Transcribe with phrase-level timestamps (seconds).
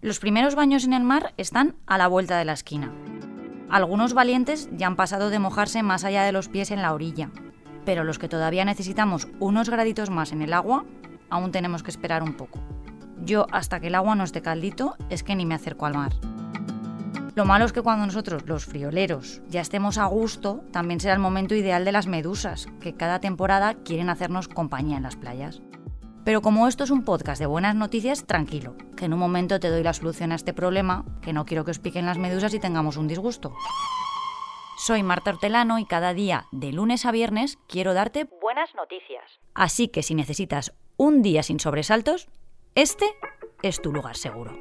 [0.00, 2.90] Los primeros baños en el mar están a la vuelta de la esquina.
[3.68, 7.30] Algunos valientes ya han pasado de mojarse más allá de los pies en la orilla,
[7.84, 10.86] pero los que todavía necesitamos unos graditos más en el agua,
[11.28, 12.58] aún tenemos que esperar un poco.
[13.22, 16.14] Yo, hasta que el agua no esté caldito, es que ni me acerco al mar.
[17.34, 21.20] Lo malo es que cuando nosotros, los frioleros, ya estemos a gusto, también será el
[21.20, 25.60] momento ideal de las medusas, que cada temporada quieren hacernos compañía en las playas.
[26.28, 29.70] Pero como esto es un podcast de buenas noticias, tranquilo, que en un momento te
[29.70, 32.60] doy la solución a este problema, que no quiero que os piquen las medusas y
[32.60, 33.56] tengamos un disgusto.
[34.76, 39.24] Soy Marta Hortelano y cada día, de lunes a viernes, quiero darte buenas noticias.
[39.54, 42.28] Así que si necesitas un día sin sobresaltos,
[42.74, 43.06] este
[43.62, 44.52] es tu lugar seguro.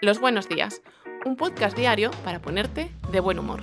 [0.00, 0.80] Los buenos días,
[1.26, 3.62] un podcast diario para ponerte de buen humor.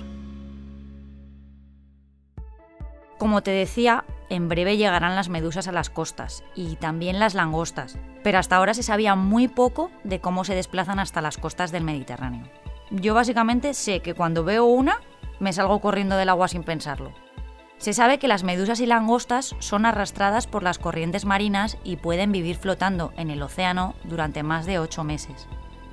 [3.20, 7.98] Como te decía, en breve llegarán las medusas a las costas y también las langostas,
[8.24, 11.84] pero hasta ahora se sabía muy poco de cómo se desplazan hasta las costas del
[11.84, 12.46] Mediterráneo.
[12.90, 15.00] Yo básicamente sé que cuando veo una,
[15.38, 17.12] me salgo corriendo del agua sin pensarlo.
[17.76, 22.32] Se sabe que las medusas y langostas son arrastradas por las corrientes marinas y pueden
[22.32, 25.46] vivir flotando en el océano durante más de 8 meses.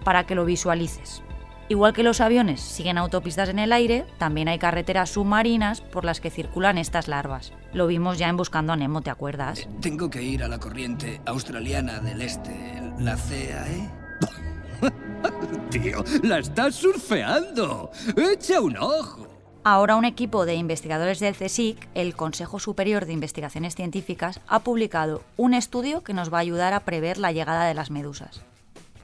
[0.05, 1.23] Para que lo visualices.
[1.69, 6.21] Igual que los aviones siguen autopistas en el aire, también hay carreteras submarinas por las
[6.21, 7.51] que circulan estas larvas.
[7.73, 9.59] Lo vimos ya en Buscando a Nemo, ¿te acuerdas?
[9.59, 13.89] Eh, tengo que ir a la corriente australiana del este, la CAE.
[15.69, 17.91] Tío, la estás surfeando.
[18.15, 19.27] Echa un ojo.
[19.65, 25.23] Ahora un equipo de investigadores del CSIC, el Consejo Superior de Investigaciones Científicas, ha publicado
[25.35, 28.41] un estudio que nos va a ayudar a prever la llegada de las medusas.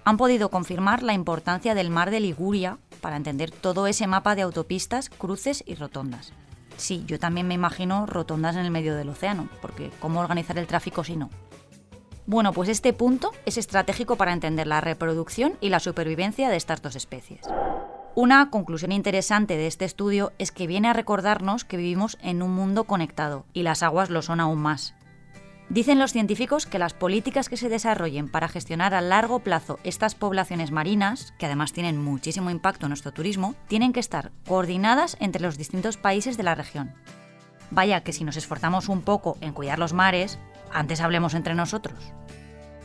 [0.05, 4.41] Han podido confirmar la importancia del mar de Liguria para entender todo ese mapa de
[4.41, 6.33] autopistas, cruces y rotondas.
[6.77, 10.67] Sí, yo también me imagino rotondas en el medio del océano, porque ¿cómo organizar el
[10.67, 11.29] tráfico si no?
[12.25, 16.81] Bueno, pues este punto es estratégico para entender la reproducción y la supervivencia de estas
[16.81, 17.41] dos especies.
[18.15, 22.51] Una conclusión interesante de este estudio es que viene a recordarnos que vivimos en un
[22.51, 24.95] mundo conectado, y las aguas lo son aún más.
[25.69, 30.13] Dicen los científicos que las políticas que se desarrollen para gestionar a largo plazo estas
[30.13, 35.41] poblaciones marinas, que además tienen muchísimo impacto en nuestro turismo, tienen que estar coordinadas entre
[35.41, 36.93] los distintos países de la región.
[37.71, 40.37] Vaya que si nos esforzamos un poco en cuidar los mares,
[40.71, 41.97] antes hablemos entre nosotros.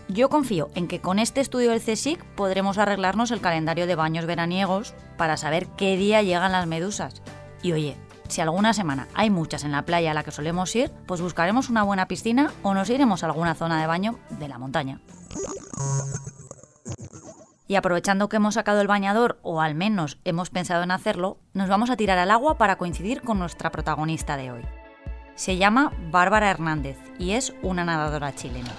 [0.09, 4.25] Yo confío en que con este estudio del CSIC podremos arreglarnos el calendario de baños
[4.25, 7.23] veraniegos para saber qué día llegan las medusas.
[7.63, 7.97] Y oye,
[8.29, 11.71] si alguna semana hay muchas en la playa a la que solemos ir, pues buscaremos
[11.71, 15.01] una buena piscina o nos iremos a alguna zona de baño de la montaña.
[17.67, 21.69] Y aprovechando que hemos sacado el bañador, o al menos hemos pensado en hacerlo, nos
[21.69, 24.63] vamos a tirar al agua para coincidir con nuestra protagonista de hoy.
[25.35, 28.71] Se llama Bárbara Hernández y es una nadadora chilena.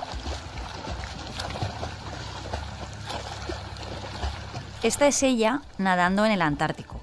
[4.81, 6.99] Esta es ella nadando en el Antártico.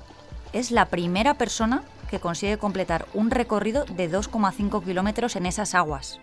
[0.52, 6.20] Es la primera persona que consigue completar un recorrido de 2,5 kilómetros en esas aguas.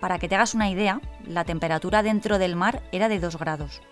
[0.00, 3.82] Para que te hagas una idea, la temperatura dentro del mar era de 2 grados.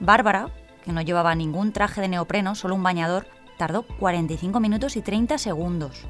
[0.00, 0.50] Bárbara,
[0.84, 3.26] que no llevaba ningún traje de neopreno, solo un bañador,
[3.56, 6.06] tardó 45 minutos y 30 segundos.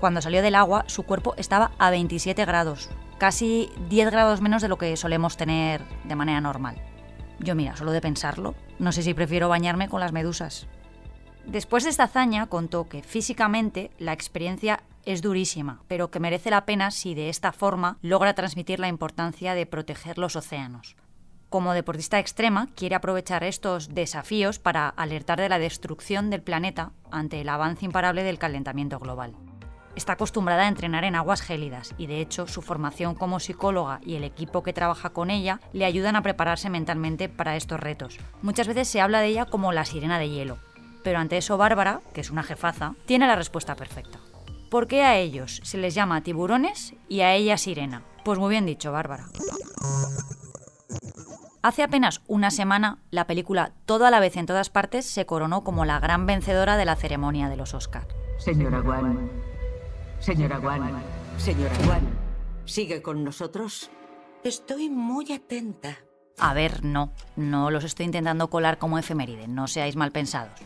[0.00, 4.68] Cuando salió del agua, su cuerpo estaba a 27 grados, casi 10 grados menos de
[4.68, 6.76] lo que solemos tener de manera normal.
[7.40, 10.66] Yo mira, solo de pensarlo, no sé si prefiero bañarme con las medusas.
[11.48, 16.66] Después de esta hazaña contó que físicamente la experiencia es durísima, pero que merece la
[16.66, 20.94] pena si de esta forma logra transmitir la importancia de proteger los océanos.
[21.48, 27.40] Como deportista extrema, quiere aprovechar estos desafíos para alertar de la destrucción del planeta ante
[27.40, 29.34] el avance imparable del calentamiento global.
[29.96, 34.16] Está acostumbrada a entrenar en aguas gélidas y de hecho su formación como psicóloga y
[34.16, 38.18] el equipo que trabaja con ella le ayudan a prepararse mentalmente para estos retos.
[38.42, 40.58] Muchas veces se habla de ella como la sirena de hielo,
[41.02, 44.18] pero ante eso Bárbara, que es una jefaza, tiene la respuesta perfecta.
[44.70, 48.02] ¿Por qué a ellos se les llama tiburones y a ella sirena?
[48.24, 49.24] Pues muy bien dicho, Bárbara.
[51.62, 55.64] Hace apenas una semana, la película Todo a la vez en todas partes se coronó
[55.64, 58.06] como la gran vencedora de la ceremonia de los Oscar.
[58.38, 59.30] Señora Wan,
[60.20, 61.02] Señora Wan,
[61.36, 62.08] señora Wan,
[62.64, 63.90] ¿sigue con nosotros?
[64.44, 65.96] Estoy muy atenta.
[66.38, 70.60] A ver, no, no los estoy intentando colar como efeméride, no seáis mal pensados.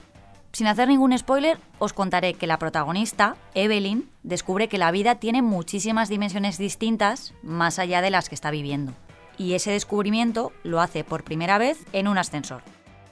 [0.53, 5.41] Sin hacer ningún spoiler, os contaré que la protagonista, Evelyn, descubre que la vida tiene
[5.41, 8.93] muchísimas dimensiones distintas más allá de las que está viviendo.
[9.39, 12.63] Y ese descubrimiento lo hace por primera vez en un ascensor.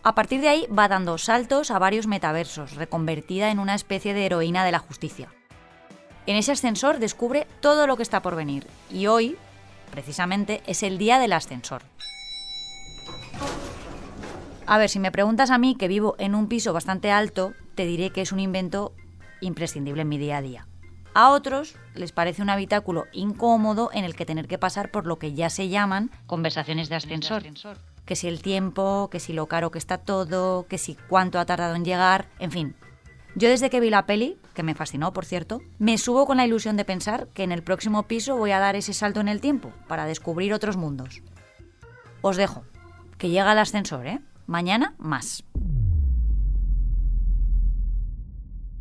[0.03, 4.27] A partir de ahí va dando saltos a varios metaversos, reconvertida en una especie de
[4.27, 5.29] heroína de la justicia.
[6.27, 9.37] En ese ascensor descubre todo lo que está por venir y hoy
[9.91, 11.83] precisamente, es el día del ascensor.
[14.71, 17.87] A ver, si me preguntas a mí, que vivo en un piso bastante alto, te
[17.87, 18.95] diré que es un invento
[19.41, 20.69] imprescindible en mi día a día.
[21.13, 25.19] A otros les parece un habitáculo incómodo en el que tener que pasar por lo
[25.19, 27.43] que ya se llaman conversaciones de ascensor.
[28.05, 31.47] Que si el tiempo, que si lo caro que está todo, que si cuánto ha
[31.47, 32.77] tardado en llegar, en fin.
[33.35, 36.47] Yo desde que vi la peli, que me fascinó por cierto, me subo con la
[36.47, 39.41] ilusión de pensar que en el próximo piso voy a dar ese salto en el
[39.41, 41.23] tiempo para descubrir otros mundos.
[42.21, 42.63] Os dejo,
[43.19, 44.21] que llega el ascensor, ¿eh?
[44.51, 45.45] Mañana más.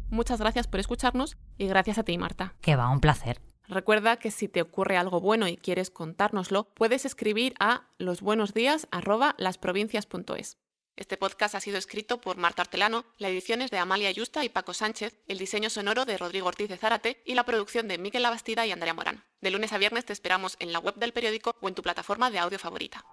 [0.10, 2.56] Muchas gracias por escucharnos y gracias a ti, Marta.
[2.60, 3.40] Que va, un placer.
[3.68, 10.58] Recuerda que si te ocurre algo bueno y quieres contárnoslo, puedes escribir a losbuenosdías@lasprovincias.es.
[10.96, 14.50] Este podcast ha sido escrito por Marta Hortelano, la edición es de Amalia Yusta y
[14.50, 18.24] Paco Sánchez, el diseño sonoro de Rodrigo Ortiz de Zárate y la producción de Miquel
[18.24, 19.24] Labastida y Andrea Morán.
[19.40, 22.32] De lunes a viernes te esperamos en la web del periódico o en tu plataforma
[22.32, 23.06] de audio favorita.